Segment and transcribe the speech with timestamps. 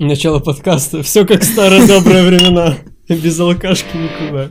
[0.00, 1.02] Начало подкаста.
[1.02, 2.78] Все как старые добрые времена.
[3.10, 4.50] Без алкашки никуда.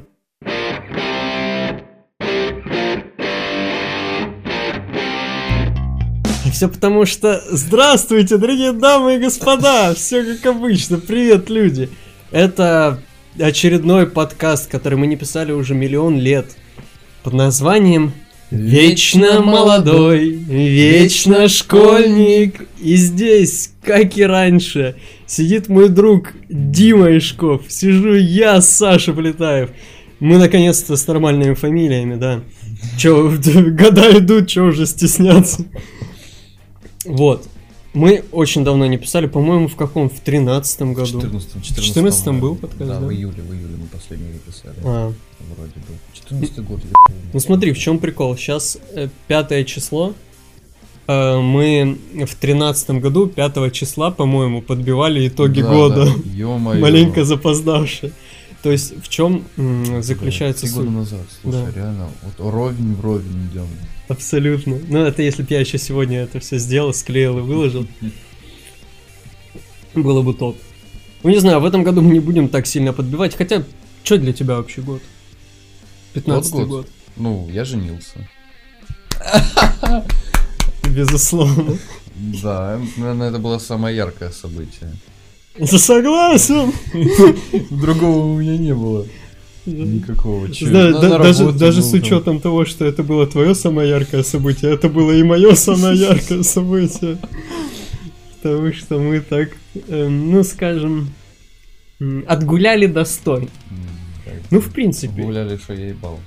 [6.54, 7.43] Все потому что...
[7.49, 9.96] Здравствуйте, дорогие дамы и господа!
[9.96, 10.99] Все как обычно.
[10.99, 11.90] Привет, люди!
[12.29, 13.00] Это
[13.40, 16.58] очередной подкаст, который мы не писали уже миллион лет.
[17.23, 18.13] Под названием
[18.52, 22.68] Вечно молодой, вечно школьник.
[22.80, 24.95] И здесь, как и раньше,
[25.29, 27.61] сидит мой друг Дима Ишков.
[27.70, 29.70] Сижу я, Саша Плетаев.
[30.20, 32.41] Мы наконец-то с нормальными фамилиями, да.
[32.97, 33.29] Че,
[33.71, 35.65] года идут, че уже стесняться.
[37.05, 37.47] Вот.
[37.93, 40.09] Мы очень давно не писали, по-моему, в каком?
[40.09, 41.20] В тринадцатом году.
[41.20, 42.99] В 14 В 14 был подкаст, да?
[42.99, 43.05] да?
[43.05, 44.75] в июле, в июле мы последний выписали.
[44.84, 45.13] А.
[45.55, 45.93] Вроде бы.
[46.13, 46.81] 14 год.
[47.34, 48.35] Ну смотри, в чем прикол?
[48.35, 48.77] Сейчас
[49.27, 50.13] пятое число.
[51.09, 56.05] Э, Мы в тринадцатом году, 5 числа, по-моему, подбивали итоги Да, года.
[56.05, 56.48] да.
[56.58, 58.12] Маленько запоздавшие.
[58.62, 59.46] То есть в чем
[60.01, 60.91] заключается года суть?
[60.91, 61.71] назад, слушай, Да.
[61.76, 63.68] реально, вот ровень в ровень идем.
[64.08, 64.78] Абсолютно.
[64.88, 67.88] Ну, это если бы я еще сегодня это все сделал, склеил и выложил,
[69.96, 70.58] было бы топ.
[71.23, 73.36] Ну, не знаю, в этом году мы не будем так сильно подбивать.
[73.36, 73.64] Хотя,
[74.04, 75.02] что для тебя вообще год?
[76.14, 76.68] 15 год.
[76.68, 76.88] год.
[77.18, 78.28] Ну, я женился.
[80.96, 81.78] Безусловно.
[82.44, 84.92] Да, наверное, это было самое яркое событие.
[85.66, 86.72] Согласен.
[87.70, 89.06] Другого у меня не было.
[89.66, 90.48] Никакого.
[90.48, 92.00] Да, да- на даже, даже с там.
[92.02, 96.44] учетом того, что это было твое самое яркое событие, это было и мое самое яркое
[96.44, 97.18] событие.
[98.42, 99.50] Потому что мы так,
[99.90, 101.10] эм, ну скажем,
[102.28, 103.50] отгуляли достойно.
[104.52, 106.20] Ну, в принципе, Гуляли, что я ебал.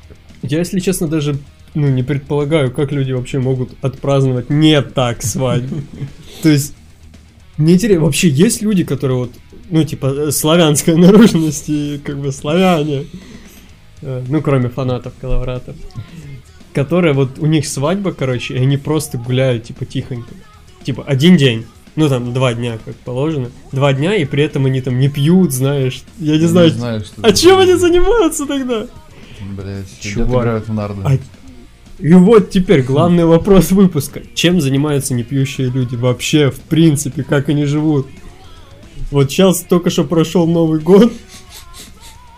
[0.42, 1.38] я, если честно, даже
[1.74, 5.76] ну, не предполагаю, как люди вообще могут отпраздновать не так свадьбу.
[6.42, 6.74] То есть,
[7.56, 9.32] мне интересно, вообще есть люди, которые вот,
[9.70, 13.06] ну, типа, э, славянской наружности, как бы славяне,
[14.02, 15.76] э, ну, кроме фанатов коловратов,
[16.74, 20.34] которые вот, у них свадьба, короче, и они просто гуляют, типа, тихонько.
[20.84, 21.66] Типа, один день.
[21.94, 23.50] Ну, там, два дня, как положено.
[23.70, 26.02] Два дня, и при этом они там не пьют, знаешь.
[26.18, 28.86] Я не знаю, знаю, что а чем они занимаются тогда?
[29.40, 30.66] Блять, Чувак.
[30.66, 31.02] в нарды.
[31.04, 31.41] А-
[31.98, 34.22] И вот теперь главный вопрос выпуска.
[34.34, 38.06] Чем занимаются непьющие люди вообще, в принципе, как они живут?
[39.10, 41.12] Вот сейчас только что прошел Новый год.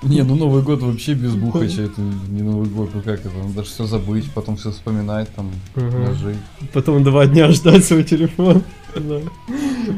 [0.04, 3.64] Не, ну Новый год вообще без бухача, это не Новый год, ну как это, надо
[3.64, 6.36] же все забыть, потом все вспоминать, там, ножи.
[6.74, 8.62] Потом два дня ждать свой телефон.
[8.94, 9.20] Да.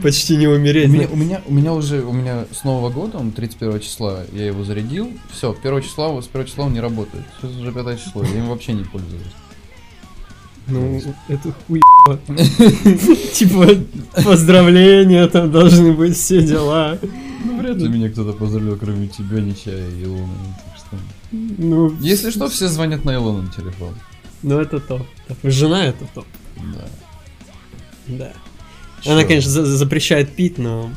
[0.03, 0.89] Почти не У умереть.
[0.89, 4.47] меня, у меня, у меня уже, у меня с Нового года, он 31 числа, я
[4.47, 8.23] его зарядил, все, 1 числа, с 1 числа он не работает, сейчас уже 5 число,
[8.23, 9.23] я им вообще не пользуюсь.
[10.69, 11.81] Ну, это хуй.
[13.35, 13.69] Типа,
[14.25, 16.99] поздравления, там должны быть все дела.
[17.45, 20.29] Ну, вряд ли меня кто-то поздравил, кроме тебя, Нечая и Илона,
[20.65, 20.97] так что...
[21.31, 23.95] Ну, Если что, все звонят на Илона телефон.
[24.43, 25.03] ну это топ.
[25.45, 26.27] Жена это топ.
[26.75, 26.89] Да.
[28.09, 28.33] Да.
[29.05, 30.91] Она, конечно, за- запрещает пить, но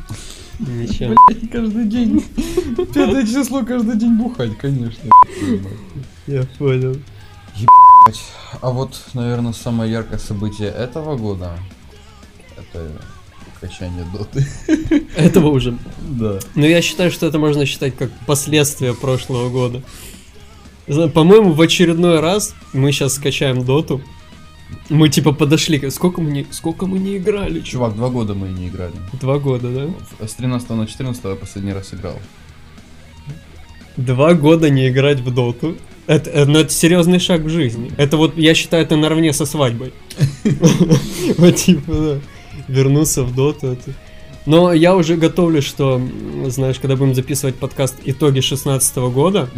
[0.58, 1.14] ничего.
[1.28, 2.24] Блядь, каждый день.
[2.76, 5.10] Пятое число каждый день бухать, конечно.
[6.26, 6.96] Я понял.
[8.60, 11.58] А вот, наверное, самое яркое событие этого года
[12.56, 12.90] это
[13.60, 14.46] качание доты.
[15.16, 15.76] Этого уже.
[15.98, 16.38] Да.
[16.54, 19.82] Но я считаю, что это можно считать как последствия прошлого года.
[21.12, 24.00] По-моему, в очередной раз мы сейчас скачаем доту.
[24.88, 27.92] Мы типа подошли, сколько мы не, сколько мы не играли, чувак?
[27.92, 28.94] Чувак, два года мы не играли.
[29.20, 30.26] Два года, да?
[30.26, 32.16] С 13 на 14 я последний раз играл.
[33.96, 35.76] Два года не играть в доту.
[36.10, 37.92] Это, э, ну, это серьезный шаг в жизни.
[37.96, 39.92] Это вот, я считаю, это наравне со свадьбой.
[41.38, 42.18] Вот типа, да.
[42.66, 43.68] Вернуться в доту.
[43.68, 43.92] это-
[44.46, 46.00] Но я уже готовлю, что,
[46.48, 49.48] знаешь, когда будем записывать подкаст итоги 16 года.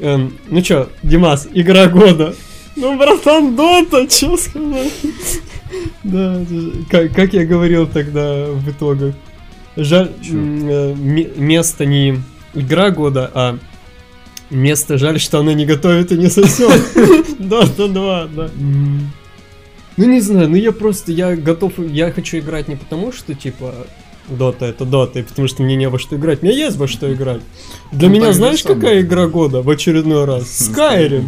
[0.00, 2.34] Эм, ну чё, Димас, игра года.
[2.74, 4.92] Ну, братан, Дота, чё сказать?
[6.02, 9.14] Да, это как, как я говорил тогда в итогах.
[9.76, 12.18] Жаль, э, ме- место не
[12.54, 13.58] игра года, а
[14.52, 16.80] место жаль, что она не готовит и не сосет.
[17.38, 18.50] Дота 2, да.
[19.96, 23.74] Ну не знаю, ну я просто, я готов, я хочу играть не потому, что типа
[24.28, 26.42] Дота это Дота, и потому что мне не во что играть.
[26.42, 27.42] Мне есть во что играть.
[27.90, 30.44] Для Ну, меня знаешь, какая игра года в очередной раз?
[30.74, 31.26] Skyrim.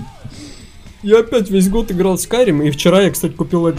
[1.02, 3.70] Я опять весь год играл в Skyrim, и вчера я, кстати, купил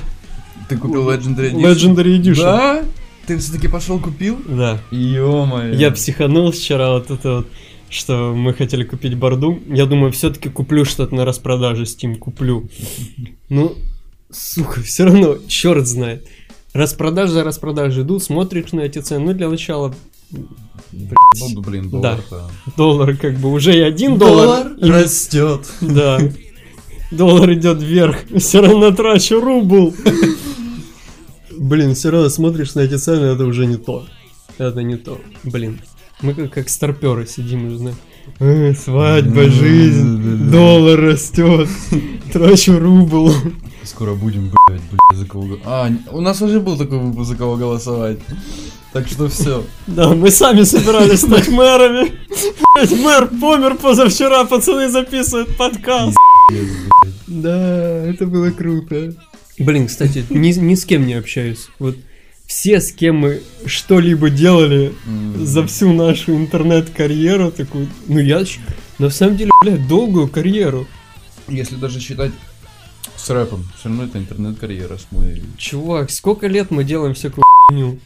[0.70, 1.96] Ты купил Legendary Edition?
[1.96, 2.44] Legendary Edition.
[2.44, 2.84] Да?
[3.26, 4.38] Ты все-таки пошел купил?
[4.48, 4.80] Да.
[4.92, 5.74] Ё-моё.
[5.74, 7.48] Я психанул вчера вот это вот,
[7.96, 9.60] что мы хотели купить борду.
[9.68, 12.70] Я думаю, все-таки куплю что-то на распродаже Steam, куплю.
[13.50, 13.76] Ну,
[14.32, 16.28] сука, все равно, черт знает.
[16.74, 19.26] Распродаж за распродажей идут, смотришь на эти цены.
[19.28, 19.96] Ну, для начала
[20.32, 22.00] Ну, блин, Да.
[22.00, 22.52] доллар-то.
[22.78, 24.74] Доллар как бы уже и один доллар.
[24.78, 25.62] и- растет.
[25.82, 26.20] Да.
[27.12, 28.18] Доллар идет вверх.
[28.38, 29.94] Все равно трачу рубль.
[31.58, 34.06] Блин, все равно смотришь на эти цены, это уже не то.
[34.58, 35.20] Это не то.
[35.44, 35.80] Блин.
[36.22, 37.98] Мы как, как старперы сидим и знаем.
[38.40, 41.70] «Э, свадьба, жизнь, доллар растет,
[42.34, 43.32] трачу рубль.
[43.84, 45.44] Скоро будем, блядь, блядь, за кого...
[45.46, 48.18] го- А, у нас уже был такой выпуск, за кого голосовать.
[48.94, 49.64] Так что все.
[49.86, 52.14] Да, мы сами собирались стать мэрами.
[52.76, 56.18] Блядь, мэр помер позавчера, пацаны записывают подкаст.
[57.28, 59.14] Да, это было круто.
[59.60, 61.68] Блин, кстати, ни, ни с кем не общаюсь.
[61.78, 61.96] Вот
[62.48, 64.94] все, с кем мы что-либо делали
[65.38, 68.44] за всю нашу интернет-карьеру, такую, ну я
[69.00, 70.88] на самом деле, блядь, долгую карьеру.
[71.48, 72.32] Если даже считать
[73.16, 75.44] с рэпом, все равно это интернет-карьера с моей.
[75.58, 78.00] Чувак, сколько лет мы делаем всякую хуйню?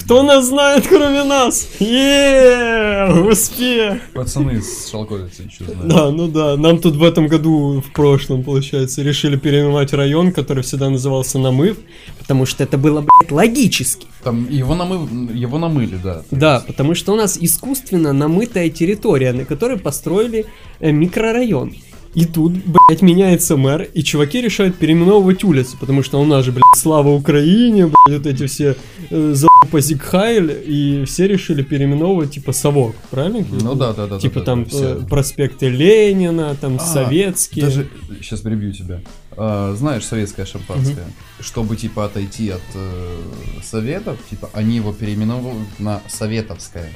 [0.00, 1.68] Кто нас знает, кроме нас?
[1.78, 4.00] Еее, успех!
[4.14, 5.88] Пацаны с Шалковицы еще знают.
[5.88, 6.56] Да, ну да.
[6.56, 11.76] Нам тут в этом году, в прошлом, получается, решили переименовать район, который всегда назывался Намыв,
[12.18, 14.06] потому что это было, блядь, логически.
[14.24, 15.32] Там его, намы...
[15.34, 16.22] его намыли, да.
[16.30, 20.46] Да, потому что у нас искусственно намытая территория, на которой построили
[20.80, 21.74] э, микрорайон.
[22.14, 26.52] И тут, блядь, меняется мэр, и чуваки решают переименовывать улицы, потому что у нас же,
[26.52, 28.76] блядь, слава Украине, блядь, вот эти все
[29.10, 33.44] э, залупа Зигхайль, и все решили переименовывать, типа, Совок, правильно?
[33.50, 34.18] Ну да, да, да.
[34.18, 34.94] Типа да, там да, все.
[34.94, 37.66] э, проспекты Ленина, там А, советские.
[37.66, 37.88] Даже,
[38.20, 39.02] сейчас перебью тебя.
[39.36, 41.04] А, знаешь, советское шампанское.
[41.40, 43.16] Чтобы, типа, отойти от э,
[43.62, 46.90] советов, типа, они его переименовывают на советовское.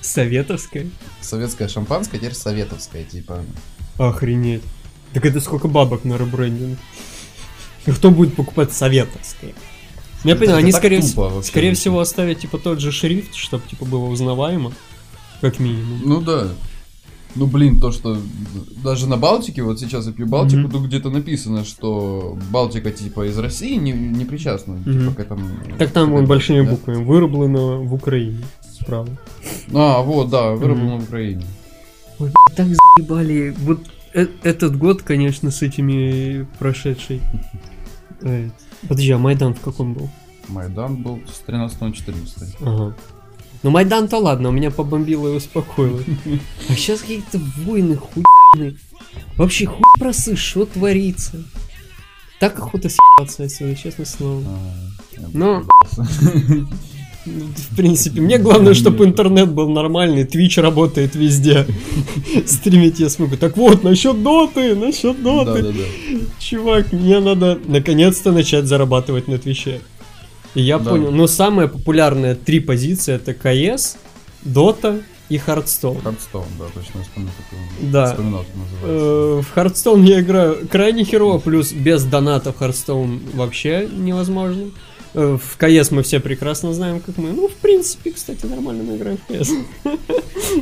[0.00, 0.86] Советовское?
[1.20, 3.44] Советское шампанское, теперь советовское, типа.
[3.98, 4.62] Охренеть.
[5.12, 6.78] Так это сколько бабок на ребрендинг?
[7.86, 9.54] И кто будет покупать советовское?
[10.24, 13.62] Ну, Я Это- это они скорее, тупо скорее всего оставят типа тот же шрифт, чтобы
[13.68, 14.72] типа было узнаваемо,
[15.40, 16.00] как минимум.
[16.04, 16.48] Ну да.
[17.34, 18.18] Ну блин, то, что
[18.82, 20.70] даже на Балтике, вот сейчас я пью Балтику, Мгм.
[20.70, 25.00] тут где-то написано, что Балтика типа из России не, не причастна Мгм.
[25.00, 25.44] типа, к этому.
[25.78, 26.70] Так там вон большими да?
[26.70, 28.42] буквами выработано в Украине.
[28.80, 29.08] Справа.
[29.72, 31.44] А, вот, да, выработано в Украине.
[32.18, 33.54] Ой, так заебали.
[33.58, 33.80] Вот
[34.14, 37.20] э- этот год, конечно, с этими прошедший.
[38.22, 38.48] Э,
[38.82, 40.08] Подожди, а Майдан в каком был?
[40.48, 42.56] Майдан был с 13 на 14.
[42.60, 42.96] Ага.
[43.62, 46.00] Ну Майдан-то ладно, у меня побомбило и успокоило.
[46.68, 48.76] А сейчас какие-то войны хуйные.
[49.36, 51.42] Вообще хуй просышь, что творится.
[52.40, 54.44] Так охота съебаться отсюда, честно слово.
[54.46, 55.64] А, Но-
[57.70, 61.66] В принципе, мне главное, чтобы интернет был нормальный, Twitch работает везде.
[62.46, 63.36] Стримить я смогу.
[63.36, 65.62] Так вот, насчет доты, насчет доты.
[65.62, 66.18] Да-да-да.
[66.38, 69.80] Чувак, мне надо наконец-то начать зарабатывать на Твиче.
[70.54, 70.90] И я Да.
[70.90, 73.96] понял, но самые популярные три позиции это КС,
[74.44, 76.00] Dota и Hearthstone.
[76.00, 77.90] Hearthstone, да, точно вспомнил такое.
[77.92, 78.06] Да.
[78.06, 79.06] Вспоминал, как называется.
[79.06, 84.70] Э, В Hearthstone я играю крайне херово, плюс без доната в Hearthstone вообще невозможно.
[85.18, 87.32] Э, В КС мы все прекрасно знаем, как мы.
[87.32, 89.50] Ну, в принципе, кстати, нормально мы играем в КС.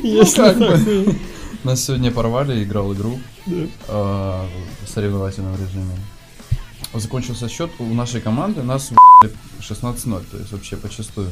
[0.03, 1.15] Если как бы.
[1.63, 5.97] Нас сегодня порвали, играл игру э, в соревновательном режиме.
[6.95, 9.31] Закончился счет у нашей команды, нас в***ли
[9.61, 11.29] 16-0, то есть вообще почастую.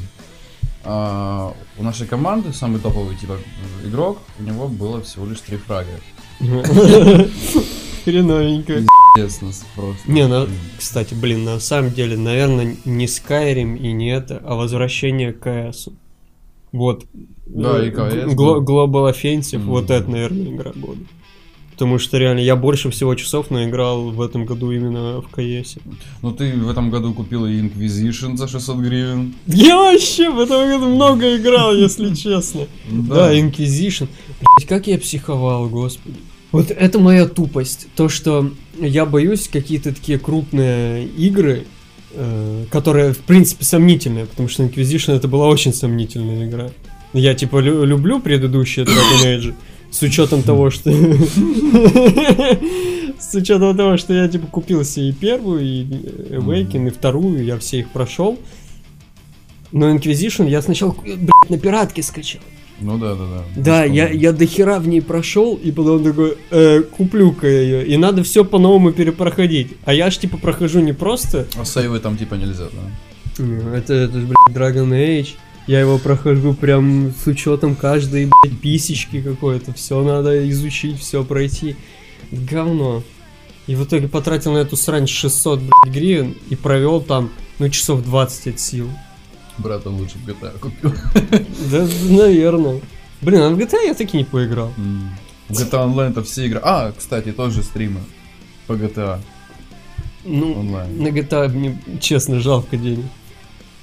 [0.82, 3.38] А, у нашей команды самый топовый типа
[3.84, 5.88] игрок, у него было всего лишь три фрага.
[8.04, 8.82] Хреновенько.
[9.16, 10.10] Честно, просто.
[10.10, 10.46] Не, ну,
[10.78, 15.88] кстати, блин, на самом деле, наверное, не Skyrim и не это, а возвращение к КС.
[16.72, 17.04] Вот.
[17.46, 18.72] Да, Э, и CS, Glo- да.
[18.72, 21.00] Global Offensive, вот это, наверное, игра года.
[21.70, 25.76] Потому что реально я больше всего часов наиграл в этом году именно в КС.
[26.22, 29.34] Ну ты в этом году купил и Inquisition за 600 гривен.
[29.46, 32.66] Я вообще в этом году много играл, если честно.
[32.88, 34.06] Да, Inquisition.
[34.40, 36.16] Блять, как я психовал, господи.
[36.54, 37.88] Вот это моя тупость.
[37.96, 41.64] То, что я боюсь какие-то такие крупные игры,
[42.12, 46.70] э, которые, в принципе, сомнительные, потому что Inquisition это была очень сомнительная игра.
[47.12, 49.54] Я, типа, лю- люблю предыдущие Dragon Age,
[49.90, 50.90] с учетом того, что...
[53.18, 57.58] С учетом того, что я, типа, купил себе и первую, и Awaken, и вторую, я
[57.58, 58.38] все их прошел.
[59.72, 62.40] Но Inquisition я сначала, блядь, на пиратке скачал.
[62.80, 63.44] Ну да, да, да.
[63.56, 67.86] Да, я, я до хера в ней прошел, и потом такой, э, куплю-ка я ее.
[67.86, 69.76] И надо все по-новому перепроходить.
[69.84, 71.46] А я ж типа прохожу не просто.
[71.56, 72.90] А сейвы там типа нельзя, да?
[73.38, 75.34] Ну, Это, это ж, блядь, Dragon Age.
[75.66, 79.72] Я его прохожу прям с учетом каждой, блядь, писечки какой-то.
[79.72, 81.76] Все надо изучить, все пройти.
[82.30, 83.02] Говно.
[83.66, 88.02] И в итоге потратил на эту срань 600, блядь, гривен и провел там, ну, часов
[88.04, 88.90] 20 от сил.
[89.58, 90.92] Братом лучше в GTA купил.
[91.70, 92.80] Да, наверное.
[93.22, 94.72] Блин, а в GTA я таки не поиграл.
[94.76, 95.10] М.
[95.48, 96.60] В GTA Online это все игры.
[96.62, 98.00] А, кстати, тоже стримы
[98.66, 99.20] по GTA
[100.24, 101.02] Ну, онлайн.
[101.02, 103.04] на GTA мне, честно, жалко денег.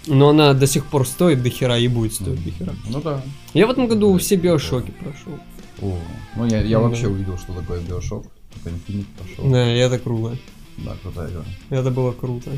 [0.07, 2.73] Но она до сих пор стоит до хера и будет стоить до хера.
[2.89, 3.21] Ну да.
[3.53, 5.39] Я в этом году все биошоки прошел.
[5.81, 5.97] О,
[6.35, 7.09] ну я, я Ну вообще да.
[7.09, 8.25] увидел, что такое Bioshock.
[8.53, 9.49] Только Infinite пошел.
[9.51, 10.37] Да, это круто.
[10.77, 11.43] Да, крутая игра.
[11.69, 12.51] Это было круто.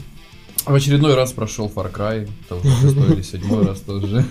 [0.66, 2.30] В очередной раз прошел Far Cry.
[2.46, 4.26] Это уже шестой или седьмой раз тоже.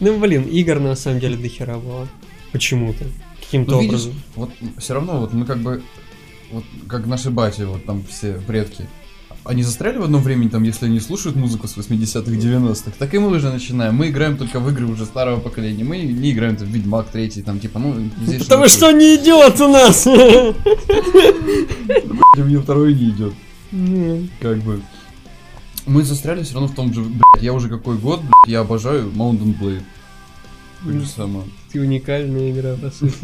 [0.00, 2.06] Ну, блин, игр на самом деле до хера было.
[2.52, 3.04] Почему-то.
[3.40, 4.14] Каким-то Ну, видишь, образом.
[4.36, 5.82] вот все равно вот мы как бы,
[6.52, 8.86] вот как наши бати, вот там все предки,
[9.44, 13.18] они застряли в одном времени, там, если они слушают музыку с 80-х, 90-х, так и
[13.18, 13.94] мы уже начинаем.
[13.94, 15.84] Мы играем только в игры уже старого поколения.
[15.84, 17.94] Мы не играем там, Ведьмак 3, там, типа, ну,
[18.26, 20.06] здесь Потому что не идет у нас.
[22.36, 23.32] мне второй не идет.
[24.40, 24.80] Как бы.
[25.88, 29.10] Мы застряли все равно в том же, блядь, я уже какой год, блядь, я обожаю
[29.10, 29.82] Mountain Blade.
[30.84, 31.46] Же самое.
[31.72, 33.16] Ты уникальная игра, по сути.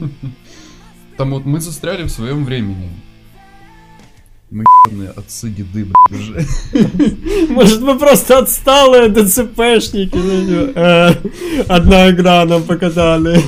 [1.18, 2.88] Там вот мы застряли в своем времени.
[4.50, 6.46] Мы ебаные отцы деды, блядь, уже.
[7.52, 10.16] Может, мы просто отсталые ДЦПшники.
[10.16, 11.14] ну, э,
[11.68, 13.38] Одна игра нам покатали.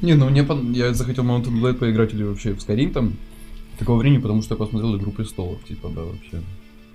[0.00, 0.46] Не, ну мне
[0.78, 3.14] я захотел Mountain Blade поиграть или вообще в Skyrim там
[3.80, 6.40] такого времени, потому что я посмотрел Игру Престолов, типа, да, вообще.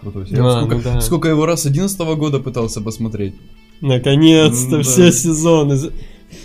[0.06, 0.48] Крутой сериал.
[0.48, 1.02] А, сколько, ну да.
[1.02, 3.34] сколько его раз 11 года пытался посмотреть.
[3.82, 5.12] Наконец-то М, все да.
[5.12, 5.78] сезоны.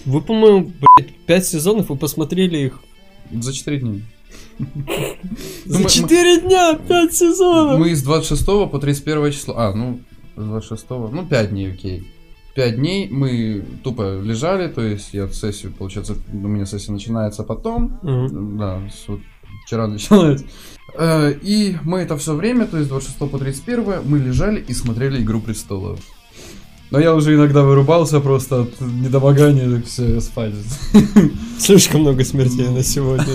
[0.07, 2.81] Вы, по-моему, блядь, пять сезонов, вы посмотрели их
[3.33, 4.01] За 4 дня.
[5.67, 7.79] за мы- 4 дня, 5 сезонов.
[7.79, 9.55] Мы с 26 по 31 число.
[9.59, 10.01] А, ну,
[10.37, 12.03] с 26, ну, 5 дней, окей.
[12.55, 17.99] 5 дней мы тупо лежали, то есть я сессию, получается, у меня сессия начинается потом.
[18.59, 18.81] Да,
[19.67, 20.43] вчера началось.
[20.95, 25.21] Э, И мы это все время, то есть 26 по 31, мы лежали и смотрели
[25.23, 26.01] Игру Престолов.
[26.91, 30.55] Но я уже иногда вырубался просто от недомогания, все, спать.
[31.59, 33.27] Слишком много смертей на сегодня.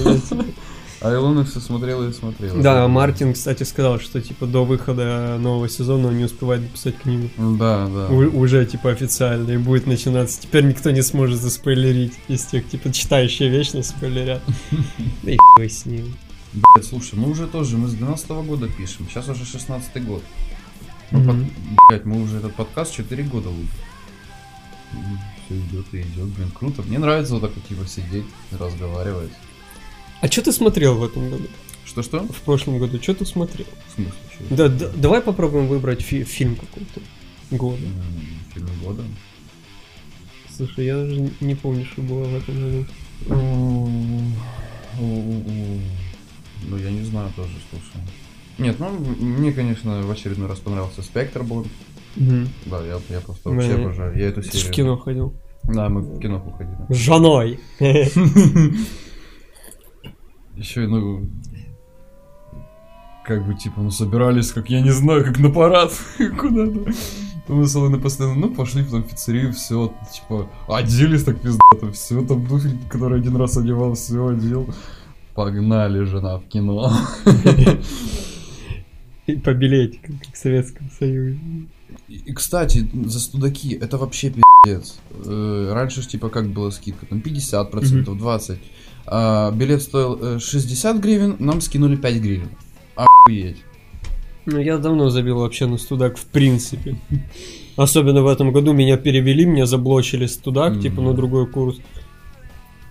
[1.02, 2.62] А Илона все смотрела и смотрела.
[2.62, 7.30] Да, Мартин, кстати, сказал, что типа до выхода нового сезона он не успевает написать книгу.
[7.38, 8.08] Да, да.
[8.10, 10.42] У- уже типа официально и будет начинаться.
[10.42, 14.42] Теперь никто не сможет заспойлерить из тех, типа, читающие вечно спойлерят.
[15.24, 16.16] Да и хуй с ним.
[16.56, 20.24] Блядь, слушай, мы уже тоже, мы с 12 года пишем, сейчас уже 16 год.
[21.12, 21.28] Мы Мгм.
[21.28, 21.52] под-
[21.90, 23.80] блядь, мы уже этот подкаст 4 года выпустим.
[25.46, 26.82] Все идет и идет, блин, круто.
[26.84, 29.32] Мне нравится вот так вот типа сидеть, разговаривать.
[30.22, 31.48] А что ты смотрел в этом году?
[31.86, 32.20] Что-что?
[32.22, 33.00] В прошлом году?
[33.02, 33.68] Что ты смотрел?
[33.90, 34.56] В смысле, чё?
[34.56, 37.02] Да, да, давай попробуем выбрать фи- фильм какой-то
[37.52, 37.84] года.
[38.54, 39.04] Фильм года.
[40.56, 42.86] Слушай, я даже не помню, что было в этом году.
[46.68, 48.04] Ну, я не знаю тоже, слушай.
[48.58, 51.68] Нет, ну, мне, конечно, в очередной раз понравился Спектр был.
[52.16, 53.82] Да, я, я просто вообще Да.
[53.82, 54.18] обожаю.
[54.18, 54.68] Я эту Ты серию...
[54.68, 55.34] в кино ходил.
[55.64, 56.78] Да, мы в кино уходили.
[56.90, 57.60] С женой.
[60.56, 61.28] Еще, ну,
[63.26, 65.92] как бы, типа, ну, собирались, как, я не знаю, как на парад
[66.40, 66.92] куда-то.
[67.48, 72.24] Мы с Аланой постоянно, ну, пошли потом в пиццерию, все, типа, оделись так пиздато, все,
[72.26, 74.74] там туфельки, которые один раз одевал, все одел.
[75.36, 76.92] Погнали, жена, в кино.
[79.28, 81.40] И по билетикам, как в Советском Союзе.
[82.08, 85.00] И, кстати, за студаки, это вообще пиздец.
[85.26, 88.58] Э, Раньше ж, типа, как была скидка, там 50%, 20%.
[89.08, 92.50] А билет стоил э, 60 гривен, нам скинули 5 гривен.
[92.96, 93.58] Охуеть.
[94.46, 96.96] Ну, я давно забил вообще на студак в принципе.
[97.76, 101.78] Особенно в этом году меня перевели, меня заблочили студак, типа на другой курс.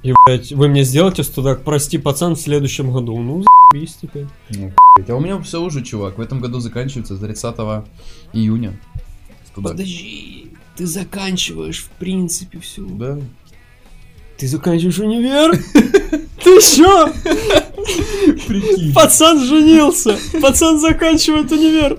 [0.05, 3.19] И, блядь, вы мне сделаете студак, прости, пацан, в следующем году.
[3.19, 3.43] Ну,
[3.73, 4.27] заебись теперь.
[4.51, 4.71] Ну.
[5.09, 6.19] А у меня все уже, чувак.
[6.19, 7.57] В этом году заканчивается 30
[8.35, 8.79] июня.
[9.47, 9.73] Студак.
[9.73, 12.83] Подожди, ты заканчиваешь в принципе все.
[12.83, 13.19] Да.
[14.37, 15.57] Ты заканчиваешь универ?
[16.45, 17.11] Ты чё?
[18.47, 18.93] Прикинь.
[18.93, 21.99] Пацан женился, пацан заканчивает универ,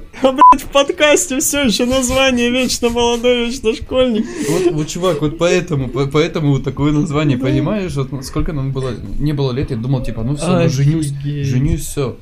[0.75, 4.25] подкасте все еще название вечно молодой, вечно школьник.
[4.49, 7.95] Вот, вот, чувак, вот поэтому, по- поэтому вот такое название, понимаешь?
[7.95, 11.45] Вот сколько нам было, не было лет, я думал, типа, ну все, ну женюсь, Офигеть.
[11.47, 12.17] женюсь, все.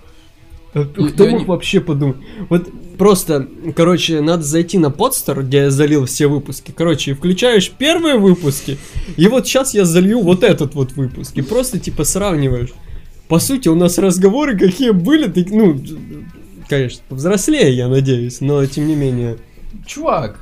[0.76, 2.18] А Кто мог они- вообще подумать?
[2.50, 2.68] Вот
[2.98, 6.74] просто, короче, надо зайти на подстер, где я залил все выпуски.
[6.76, 8.78] Короче, включаешь первые выпуски,
[9.18, 11.38] и вот сейчас я залью вот этот вот выпуск.
[11.38, 12.74] И просто типа сравниваешь.
[13.28, 15.80] По сути, у нас разговоры какие были, так, ну,
[16.74, 19.38] конечно, повзрослее, я надеюсь, но тем не менее.
[19.86, 20.40] Чувак,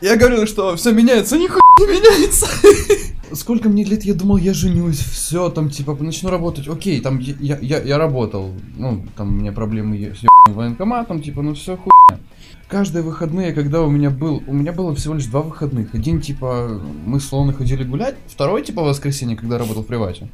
[0.00, 2.46] я говорил, что все меняется, нихуя не меняется.
[3.32, 6.68] сколько мне лет, я думал, я женюсь, все, там, типа, начну работать.
[6.68, 11.22] Окей, там, я, я, я работал, ну, там, у меня проблемы есть с ебаным военкоматом,
[11.22, 12.22] типа, ну, все хуйня.
[12.68, 15.94] Каждые выходные, когда у меня был, у меня было всего лишь два выходных.
[15.94, 20.28] Один, типа, мы с Лоной ходили гулять, второй, типа, воскресенье, когда работал в привате.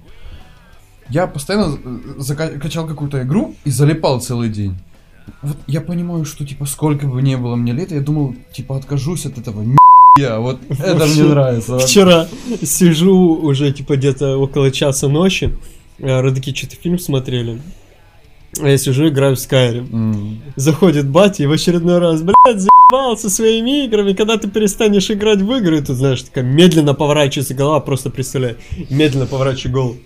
[1.09, 1.79] Я постоянно
[2.17, 4.79] закачал какую-то игру и залипал целый день.
[5.43, 9.27] Вот я понимаю, что, типа, сколько бы не было мне лет, я думал, типа, откажусь
[9.27, 9.65] от этого,
[10.19, 11.79] я, вот это мне нравится.
[11.79, 12.29] Вчера
[12.63, 15.53] сижу уже, типа, где-то около часа ночи,
[15.99, 17.61] э, родаки что-то фильм смотрели,
[18.61, 19.91] а я сижу, играю в Skyrim.
[19.91, 20.37] Mm.
[20.57, 25.41] Заходит батя и в очередной раз, блядь, заебал со своими играми, когда ты перестанешь играть
[25.41, 28.59] в игры, и тут, знаешь, такая медленно поворачивается голова, просто представляю,
[28.91, 29.97] медленно поворачиваю голову.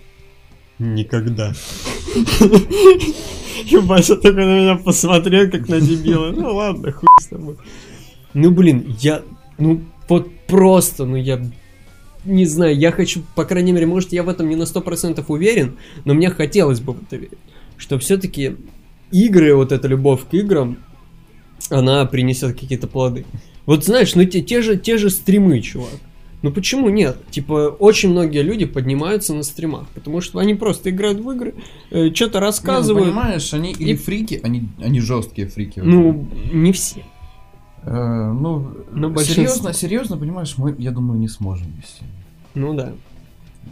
[0.79, 1.53] Никогда.
[3.83, 6.31] Батя такой на меня посмотрел, как на дебила.
[6.31, 7.55] Ну ладно, хуй с тобой.
[8.33, 9.23] Ну блин, я,
[9.57, 11.41] ну вот просто, ну я
[12.25, 15.77] не знаю, я хочу, по крайней мере, может, я в этом не на 100% уверен,
[16.05, 17.37] но мне хотелось бы в это верить,
[17.77, 18.57] что все-таки
[19.11, 20.77] игры, вот эта любовь к играм,
[21.69, 23.25] она принесет какие-то плоды.
[23.65, 25.99] Вот знаешь, ну те, те, же, те же стримы, чувак.
[26.43, 27.17] Ну почему нет?
[27.31, 31.55] Типа, очень многие люди поднимаются на стримах, потому что они просто играют в игры,
[31.89, 33.07] э, что-то рассказывают.
[33.07, 33.83] Не, ну, понимаешь, они и...
[33.83, 35.79] или фрики, они, они жесткие фрики.
[35.83, 37.03] Ну, не все.
[37.83, 42.03] Э, ну, Но серьезно, серьезно, понимаешь, мы, я думаю, не сможем вести.
[42.53, 42.93] Ну да.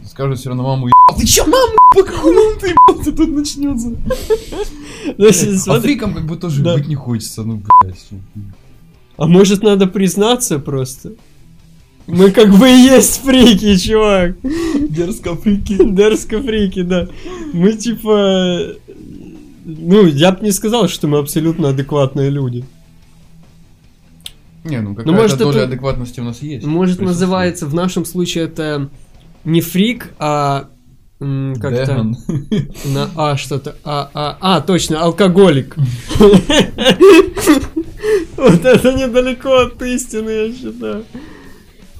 [0.04, 1.18] Скажут все равно маму ебал.
[1.18, 1.76] Ты че, маму?
[1.94, 3.96] По какому ты ебался тут начнется?
[5.68, 8.08] А фрикам как бы тоже быть не хочется, ну, блядь.
[9.16, 11.12] А может надо признаться просто?
[12.06, 14.36] Мы как бы и есть фрики, чувак.
[14.42, 15.76] Дерзко фрики.
[15.80, 17.08] Дерзко фрики, да.
[17.52, 18.74] Мы типа...
[19.64, 22.64] Ну, я бы не сказал, что мы абсолютно адекватные люди.
[24.62, 26.66] Не, ну какая-то ну, может, доля это, адекватности у нас есть.
[26.66, 28.88] Может называется, в нашем случае это
[29.44, 30.68] не фрик, а
[31.18, 32.12] как-то
[32.84, 33.76] на А что-то.
[33.84, 35.76] А, а, а, точно, алкоголик.
[38.36, 41.04] Вот это недалеко от истины, я считаю.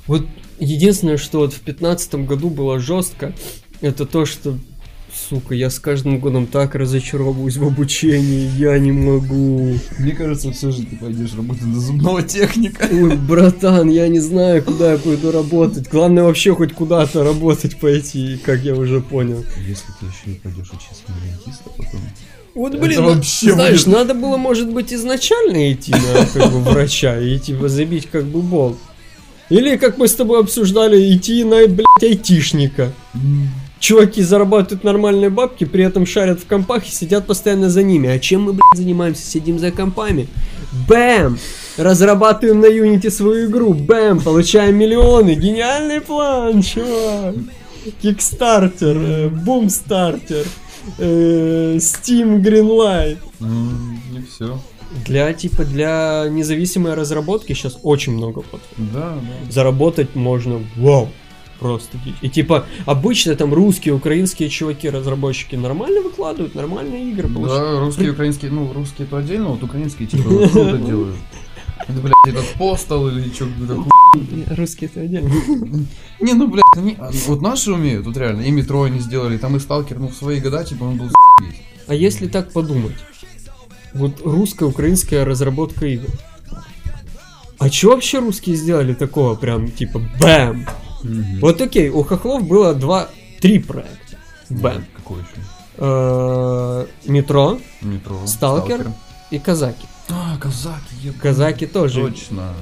[0.06, 0.26] Вот
[0.58, 3.34] единственное, что вот в пятнадцатом году было жестко,
[3.80, 4.56] это то, что
[5.28, 9.78] сука, я с каждым годом так разочаровываюсь в обучении, я не могу.
[9.98, 12.88] Мне кажется, все же ты пойдешь работать на зубного техника.
[12.90, 15.88] Ой, братан, я не знаю, куда я пойду работать.
[15.88, 19.44] Главное вообще хоть куда-то работать пойти, как я уже понял.
[19.66, 22.00] Если ты еще и пойдешь учиться на дентиста потом...
[22.54, 23.94] Вот, блин, ну, вообще знаешь, будет...
[23.94, 28.40] надо было, может быть, изначально идти на как бы, врача и типа забить как бы
[28.40, 28.78] болт.
[29.48, 32.92] Или, как мы с тобой обсуждали, идти на, блядь, айтишника.
[33.78, 38.08] Чуваки зарабатывают нормальные бабки, при этом шарят в компах и сидят постоянно за ними.
[38.08, 39.24] А чем мы, блядь, занимаемся?
[39.24, 40.28] Сидим за компами.
[40.88, 41.38] Бэм!
[41.76, 43.74] Разрабатываем на Unity свою игру.
[43.74, 44.20] Бэм!
[44.20, 45.34] Получаем миллионы.
[45.34, 47.34] Гениальный план, чувак.
[48.02, 50.44] Кикстартер, э, Бумстартер,
[50.98, 53.18] э, Steam Greenlight.
[53.40, 54.58] Mm, все.
[55.04, 58.88] Для типа для независимой разработки сейчас очень много платформ.
[58.92, 59.52] Да, да.
[59.52, 61.08] Заработать можно, вау,
[61.58, 61.98] просто.
[62.22, 67.74] И типа обычно там русские, украинские чуваки, разработчики нормально выкладывают, нормальные игры получают.
[67.74, 71.16] Да, русские, украинские, ну русские то отдельно, вот украинские типа круто делают.
[71.88, 73.86] Это, блядь, этот постал или что то
[74.56, 75.30] Русские это отдельно.
[76.20, 76.96] Не, ну, блядь, они,
[77.26, 80.40] вот наши умеют, вот реально, и метро они сделали, там и сталкер, ну, в свои
[80.40, 81.10] года, типа, он был
[81.86, 82.96] А если так подумать,
[83.96, 86.08] вот русская, украинская разработка игр.
[87.58, 90.66] А что вообще русские сделали такого прям типа бэм?
[91.02, 91.40] Mm-hmm.
[91.40, 93.08] Вот окей, у Хохлов было два,
[93.40, 94.18] три проекта.
[94.50, 94.84] Бэм.
[94.94, 95.28] Какой еще?
[95.78, 98.86] Э, метро, Метро, Сталкер
[99.30, 99.86] и Казаки.
[100.08, 102.02] А, казаки, Казаки тоже.
[102.02, 102.54] Точно.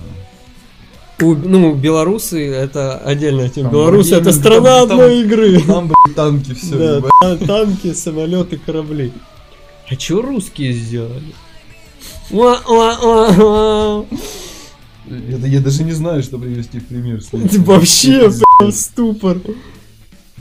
[1.20, 3.70] У, ну, белорусы это отдельная тема.
[3.70, 5.60] Белорусы это страна там, одной игры.
[5.60, 7.00] Там, блядь, танки, все.
[7.00, 9.12] Да, танки, самолеты, корабли.
[9.90, 11.34] А чё русские сделали?
[15.06, 17.22] Это я даже не знаю, что привести в пример.
[17.22, 19.38] Ты вообще прям ступор.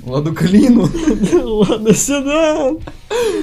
[0.05, 0.89] Ладу Калину.
[1.43, 2.71] Ладно, сюда.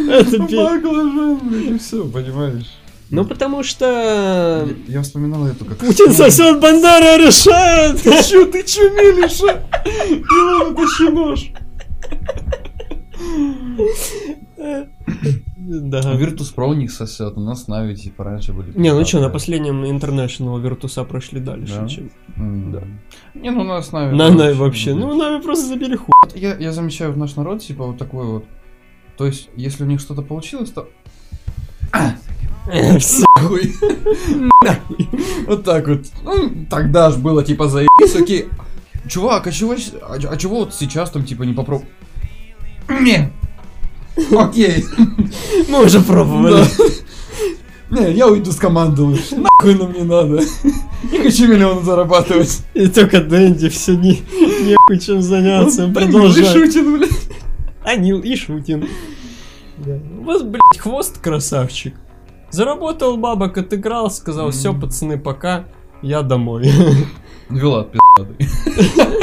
[0.09, 2.67] Это и все, понимаешь.
[3.11, 4.69] Ну, потому что...
[4.87, 5.79] Я, я вспоминал эту как...
[5.79, 8.01] Путин сосет Бандера решает!
[8.03, 9.65] Ты чё, ты чё, Милиша?
[10.09, 11.51] Илона, тащи нож.
[15.71, 16.01] Да.
[16.01, 18.73] Virtus Pro у них сосет, у нас Нави типа раньше были.
[18.77, 21.89] Не, ну что, на последнем International Virtus прошли дальше, да?
[21.89, 22.11] чем...
[22.37, 22.73] Mm.
[22.73, 22.83] Да.
[23.35, 24.17] Не, ну у нас Нави...
[24.17, 26.13] На Нави вообще, ну Нави просто забили хуй.
[26.35, 28.45] Я, я замечаю в наш народ, типа, вот такой вот...
[29.17, 30.89] То есть, если у них что-то получилось, то...
[32.67, 33.73] Нахуй.
[34.65, 35.09] Нахуй.
[35.47, 36.01] Вот так вот.
[36.25, 38.49] Ну, тогда ж было типа заебись, окей.
[39.09, 41.89] чувак, а чего, а, а чего вот сейчас там типа не попробовал?
[42.89, 43.33] Не.
[44.37, 44.85] Окей.
[45.69, 46.65] Мы уже пробовали.
[47.91, 49.37] Не, я уйду с команды лучше.
[49.37, 50.41] Нахуй нам не надо.
[51.11, 52.61] Не хочу миллион зарабатывать.
[52.75, 55.89] И только Дэнди все не, не чем заняться.
[55.89, 56.45] Да, Продолжай.
[56.45, 57.11] Шутин, блядь.
[57.85, 58.87] Анил и Шутин.
[59.79, 59.99] Да.
[60.21, 61.95] У вас, блядь, хвост красавчик.
[62.51, 65.65] Заработал бабок, отыграл, сказал, все, пацаны, пока,
[66.03, 66.71] я домой.
[67.49, 68.49] Вилат, пи***ый.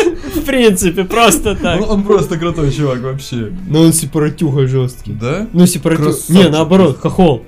[0.37, 1.81] В принципе, просто так.
[1.81, 3.51] Он, он просто крутой чувак вообще.
[3.67, 5.13] Но он сепаратюга жесткий.
[5.13, 5.47] Да?
[5.53, 6.13] Ну, сепаратюга.
[6.29, 7.43] Не, наоборот, хохол.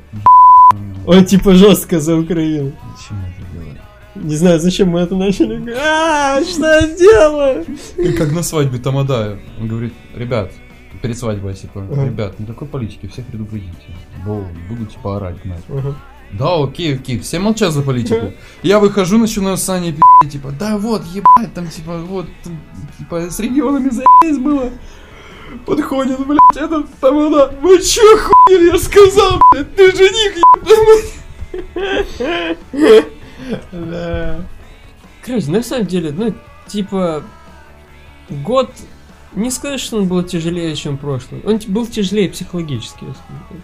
[1.06, 2.72] Он типа жестко за Украину.
[2.98, 3.78] Зачем это делать?
[4.16, 5.74] Не знаю, зачем мы это начали.
[5.76, 7.66] А, что я делаю?
[7.96, 9.40] Как, как на свадьбе Тамадая.
[9.60, 10.52] Он говорит, ребят,
[11.02, 12.06] перед свадьбой, типа, Ага.
[12.06, 13.72] ребят, никакой политики, всех предупредите.
[14.26, 15.38] Бо буду, типа, орать.
[15.70, 15.96] Ага.
[16.32, 18.34] Да, окей, окей, все молчат за политику.
[18.62, 22.60] Я выхожу, начинаю с Саней пи***, типа, да вот, ебать, там, типа, вот, там,
[22.98, 24.70] типа, с регионами заебись было.
[25.66, 30.36] Подходит, блядь, этот там она, вы чё хуйня, я сказал, блядь, ты жених,
[33.72, 34.46] Да.
[35.26, 36.36] Короче, на самом деле, ну,
[36.68, 37.24] типа,
[38.30, 38.72] год,
[39.34, 41.42] не сказать, что он был тяжелее, чем прошлый.
[41.44, 43.62] Он был тяжелее психологически, я скажу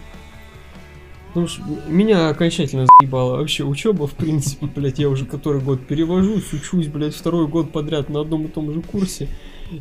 [1.46, 6.86] что меня окончательно заебала вообще учеба, в принципе, блядь, я уже который год перевожусь, учусь,
[6.86, 9.28] блядь, второй год подряд на одном и том же курсе.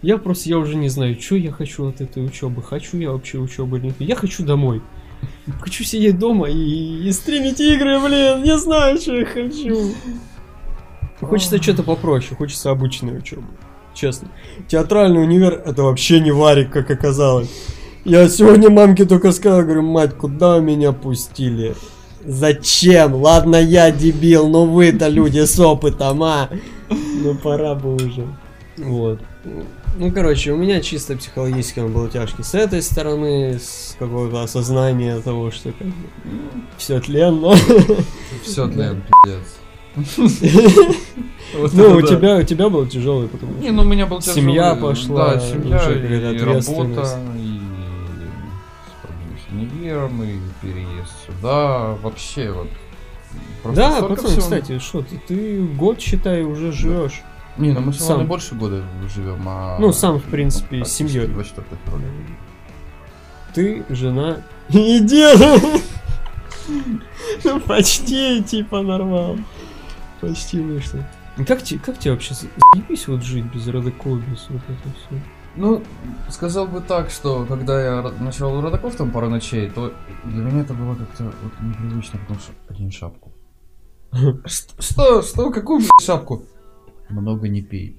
[0.02, 3.38] Я просто, я уже не знаю, что я хочу от этой учебы, хочу я вообще
[3.38, 3.96] учебы или нет.
[4.00, 4.82] Я хочу домой.
[5.62, 9.94] Хочу сидеть дома и, и стримить игры, блин, не знаю, что я хочу.
[11.22, 13.48] Хочется что-то попроще, хочется обычной учебы.
[13.94, 14.30] Честно.
[14.68, 17.50] Театральный универ это вообще не варик, как оказалось.
[18.06, 21.76] Я сегодня мамке только сказал, говорю, мать, куда меня пустили?
[22.24, 23.16] Зачем?
[23.16, 26.50] Ладно, я дебил, но вы-то люди с опытом, а?
[26.90, 28.28] Ну пора бы уже.
[28.78, 29.20] Вот.
[29.98, 35.20] Ну, короче, у меня чисто психологически он был тяжкий с этой стороны, с какого-то осознания
[35.22, 35.94] того, что как бы,
[36.78, 37.56] все тленно.
[38.44, 38.74] Все, Да.
[38.74, 40.18] блин, пиздец.
[41.58, 42.08] Вот Ну, у да.
[42.08, 43.62] тебя, у тебя был тяжелый, потому что...
[43.62, 45.78] Не, ну у меня был Семья тяжелый, пошла, Да, семья,
[46.34, 47.55] и работа, и
[49.86, 52.68] с универом, и переезд сюда, вообще вот.
[53.76, 54.42] Да, пацан, всего.
[54.42, 57.24] кстати, что ты, ты год, считай, уже живешь.
[57.58, 58.28] Не, ну мы сам.
[58.28, 59.78] больше года живем, а...
[59.80, 61.28] Ну, сам, в принципе, с семьей.
[61.28, 62.08] 24 февраля.
[63.54, 65.40] Ты, жена и дед.
[67.44, 69.38] Ну, почти, типа, нормал.
[70.20, 71.08] Почти вышло.
[71.48, 75.22] Как тебе, как тебе вообще за- заебись вот жить без родоков, без вот это все?
[75.58, 75.82] Ну,
[76.30, 79.94] сказал бы так, что когда я ночевал у родаков там пару ночей, то
[80.26, 83.32] для меня это было как-то вот непривычно, потому что одень шапку.
[84.46, 86.44] Что, что, какую шапку?
[87.10, 87.98] Много не пей.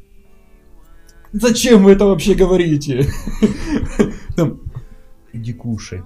[1.33, 3.07] Зачем вы это вообще говорите?
[4.37, 4.61] Там,
[5.33, 6.03] иди кушай.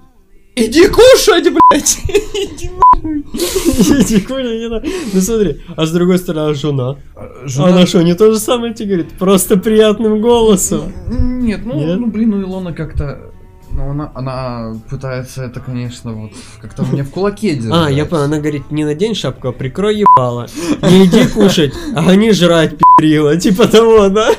[0.61, 1.99] Иди кушать, блядь!
[2.35, 2.71] Иди
[3.03, 4.87] Иди, Коля, не надо.
[5.15, 6.73] Ну смотри, а с другой стороны, а жена?
[6.93, 9.13] на- А Жена- Она что, не то же самое тебе говорит?
[9.19, 10.93] Просто приятным голосом.
[11.09, 11.99] Нет, ну, Нет?
[11.99, 13.33] ну блин, ну Илона как-то...
[13.73, 17.73] Ну, она, она пытается это, конечно, вот как-то у меня в кулаке держать.
[17.87, 20.49] А, я понял, она говорит, не надень шапку, а прикрой ебало.
[20.83, 23.37] Не иди кушать, а не жрать, пи***рила.
[23.37, 24.33] Типа того, да?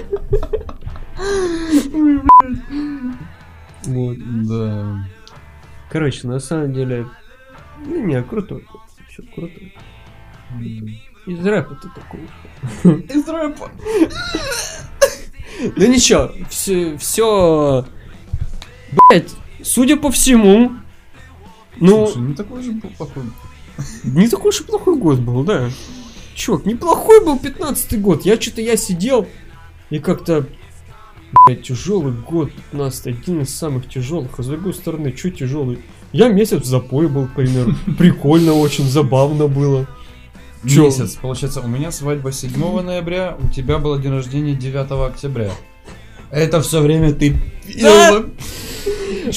[3.85, 4.17] Вот.
[4.47, 5.07] Да.
[5.91, 7.05] Короче, на самом деле...
[7.85, 8.65] Ну, не, крутой.
[9.09, 9.75] Все крутой.
[11.27, 13.01] Из рэпа ты такой.
[13.09, 13.69] Из рэпа.
[15.75, 17.85] Да ничего, все, все...
[19.09, 20.71] Блять, судя по всему...
[21.77, 23.23] Ну, Слушай, не такой же был плохой.
[24.03, 25.69] не такой и плохой год был, да.
[26.35, 28.25] Чувак, неплохой был 15-й год.
[28.25, 29.27] Я что-то я сидел
[29.89, 30.47] и как-то...
[31.45, 34.31] Блять, тяжелый год, 15 один из самых тяжелых.
[34.37, 35.79] А с другой стороны, что тяжелый?
[36.11, 37.73] Я месяц в запое был, к примеру.
[37.97, 39.87] Прикольно очень, забавно было.
[40.67, 40.85] Чё?
[40.85, 45.51] Месяц, получается, у меня свадьба 7 ноября, у тебя было день рождения 9 октября.
[46.29, 47.35] Это все время ты
[47.67, 48.27] пил.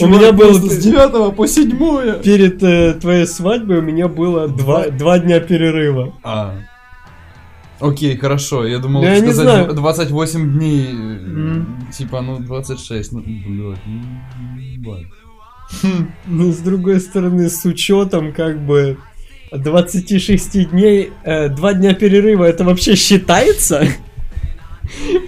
[0.01, 2.23] У меня было с 9 по 7.
[2.23, 6.15] Перед э, твоей свадьбой у меня было два, два дня перерыва.
[6.23, 6.55] А.
[7.89, 8.67] Окей, хорошо.
[8.67, 9.75] Я думал я не сказать знаю.
[9.75, 10.93] 28 дней.
[10.93, 11.89] Мгм.
[11.93, 13.13] Типа, ну, 26.
[13.13, 15.07] Ну, блядь, ну, ебать.
[16.27, 18.99] Ну, с другой стороны, с учетом как бы
[19.53, 23.87] 26 дней, э, два дня перерыва, это вообще считается?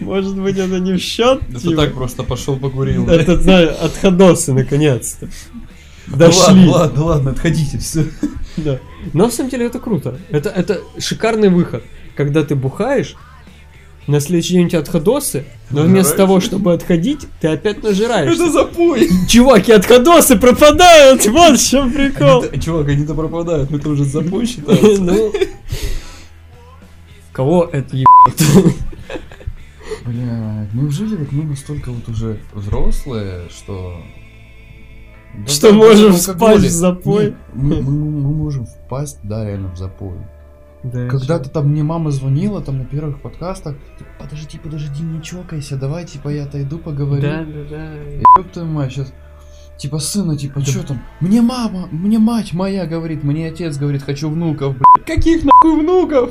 [0.01, 1.43] Может быть, это не в счет?
[1.49, 1.77] Это типа?
[1.77, 3.09] так просто пошел покурил.
[3.09, 5.29] Это, знаю, отходосы, наконец-то.
[6.07, 6.41] Да Дошли.
[6.41, 8.05] ладно, ладно, ладно, отходите, все.
[8.57, 8.79] Да.
[9.13, 10.19] Но на самом деле это круто.
[10.31, 11.83] Это, это шикарный выход.
[12.17, 13.15] Когда ты бухаешь,
[14.07, 18.51] на следующий день у тебя отходосы, но вместо того, чтобы отходить, ты опять нажираешься.
[18.51, 19.09] запой!
[19.29, 21.27] Чуваки, отходосы пропадают!
[21.27, 22.43] Вот в чем прикол!
[22.43, 25.03] Они-то- Чувак, они-то пропадают, но это уже запой считается.
[25.03, 25.33] Ну,
[27.33, 28.75] Кого это ебет?
[30.07, 34.01] Бля, неужели вот мы настолько вот уже взрослые, что...
[35.47, 37.25] Да Что да, можем даже впасть в запой?
[37.27, 40.13] Нет, мы, мы- мы можем впасть, да, реально в запой.
[40.93, 45.77] Да, Когда-то там мне мама звонила, там на первых подкастах, типа, подожди, подожди, не чокайся,
[45.77, 47.23] давай, типа, я отойду, поговорю.
[47.23, 47.93] Да, да, да.
[48.39, 49.13] Ёб твою мать, сейчас,
[49.79, 51.01] типа, сына, типа, что там?
[51.21, 55.07] Мне мама, мне мать моя говорит, мне отец говорит, хочу внуков, блядь.
[55.07, 56.31] Каких нахуй внуков?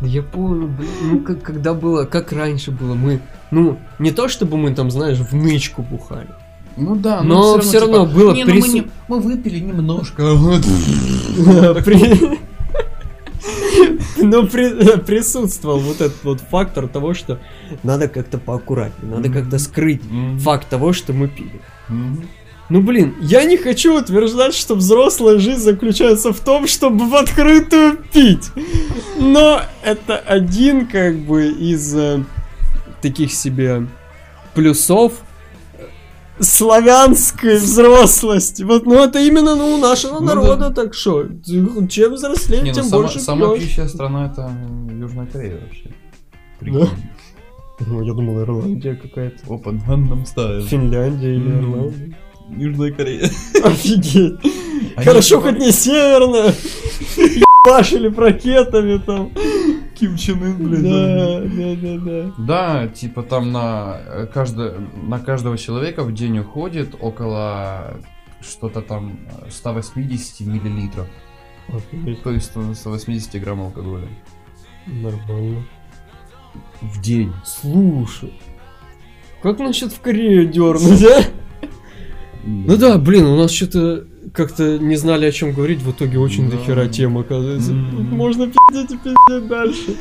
[0.00, 4.28] Да Я помню, блин, ну как, когда было, как раньше было, мы, ну, не то
[4.28, 6.28] чтобы мы там, знаешь, в нычку бухали.
[6.76, 10.22] Ну да, Но всё равно было не, ну мы, прису- не- мы выпили немножко.
[14.30, 17.38] Но при- присутствовал вот этот вот фактор того, что
[17.82, 20.38] надо как-то поаккуратнее, надо как-то скрыть Мгм.
[20.38, 21.60] факт того, что мы пили.
[21.88, 22.28] Мгм.
[22.68, 27.98] Ну блин, я не хочу утверждать, что взрослая жизнь заключается в том, чтобы в открытую
[28.12, 28.50] пить.
[29.18, 32.24] Но это один как бы из э,
[33.02, 33.86] таких себе
[34.54, 35.12] плюсов
[36.40, 38.62] славянской взрослости.
[38.62, 42.74] Вот, ну это именно ну, у нашего Ну народа, так что, чем взрослее, Не, ну
[42.74, 43.60] тем сама- больше Самая пьёшь.
[43.60, 44.50] пьющая страна это
[44.92, 45.90] Южная Корея вообще.
[46.60, 46.88] Да?
[47.86, 49.52] Ну, я думал, Ирландия какая-то.
[49.54, 50.62] Опа, Gangnam Style.
[50.62, 51.60] Финляндия или Ну.
[51.60, 52.16] Ирландия.
[52.56, 53.30] Южная Корея.
[53.64, 54.38] Офигеть.
[54.96, 56.54] Они Хорошо, хоть не северная.
[57.66, 59.30] Ебашили ракетами там.
[59.98, 60.82] Ким Чен Ын, блядь.
[60.82, 62.32] Да, да, да, да.
[62.38, 67.96] Да, типа там на, каждое, на каждого человека в день уходит около
[68.40, 71.06] что-то там э, 180 миллилитров.
[71.68, 74.08] Офигеть, То есть э, 180 грамм алкоголя.
[74.86, 75.64] Нормально.
[76.82, 77.32] В день.
[77.44, 78.38] Слушай.
[79.42, 81.22] Как насчет в Корею дернуть, а?
[82.44, 86.50] Ну да, блин, у нас что-то как-то не знали о чем говорить, в итоге очень
[86.50, 86.56] Да.
[86.56, 87.70] дохера тем оказывается.
[87.70, 89.96] Тут Можно пиздеть и пиздеть дальше.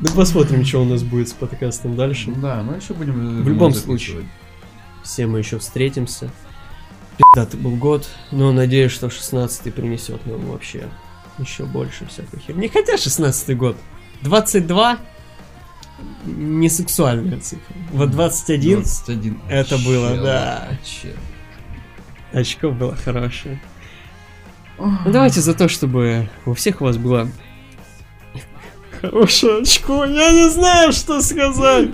[0.00, 2.32] Да посмотрим, что у нас будет с подкастом дальше.
[2.36, 3.12] Да, ну еще будем...
[3.14, 4.28] В думаю, любом случае.
[5.02, 6.30] Все мы еще встретимся.
[7.18, 10.88] Пиздатый был год, но надеюсь, что 16 принесет нам вообще
[11.38, 12.68] еще больше всякой херни.
[12.68, 13.76] Хотя 16 год.
[14.22, 14.98] 22
[16.24, 17.74] не сексуальная цифра.
[17.92, 19.40] Вот 21 21.
[19.48, 20.68] это было, да.
[20.70, 21.14] вообще.
[22.32, 23.60] Очков было хорошее.
[24.78, 27.28] Ну давайте за то, чтобы у всех у вас было
[29.00, 30.04] хорошее очко.
[30.04, 31.90] Я не знаю, что сказать.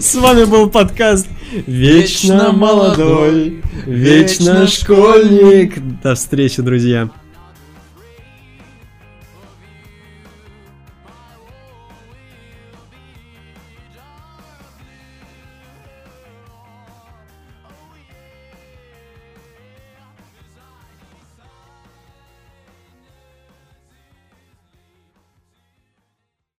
[0.00, 1.28] С вами был подкаст
[1.66, 5.78] Вечно молодой, вечно школьник.
[6.02, 7.08] До встречи, друзья.